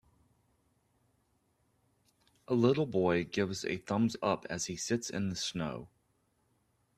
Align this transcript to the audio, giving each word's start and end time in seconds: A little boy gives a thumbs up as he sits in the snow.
A 2.47 2.55
little 2.55 2.87
boy 2.87 3.23
gives 3.23 3.63
a 3.63 3.77
thumbs 3.77 4.17
up 4.23 4.47
as 4.49 4.65
he 4.65 4.75
sits 4.75 5.11
in 5.11 5.29
the 5.29 5.35
snow. 5.35 5.89